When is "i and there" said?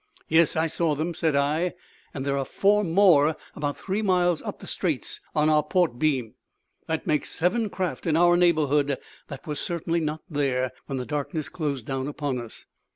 1.35-2.35